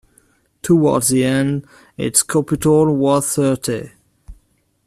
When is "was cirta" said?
2.95-3.91